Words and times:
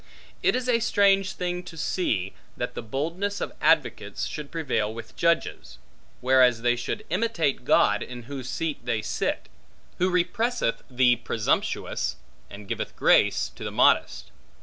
It 0.41 0.55
is 0.55 0.67
a 0.67 0.79
strange 0.79 1.33
thing 1.33 1.61
to 1.61 1.77
see, 1.77 2.33
that 2.57 2.73
the 2.73 2.81
boldness 2.81 3.39
of 3.39 3.53
advocates 3.61 4.25
should 4.25 4.49
prevail 4.49 4.91
with 4.91 5.15
judges; 5.15 5.77
whereas 6.21 6.63
they 6.63 6.75
should 6.75 7.05
imitate 7.11 7.65
God, 7.65 8.01
in 8.01 8.23
whose 8.23 8.49
seat 8.49 8.83
they 8.83 9.03
sit; 9.03 9.47
who 9.99 10.09
represseth 10.09 10.81
the 10.89 11.17
presumptuous, 11.17 12.15
and 12.49 12.67
giveth 12.67 12.95
grace 12.95 13.49
to 13.53 13.63
the 13.63 13.69
modest. 13.71 14.31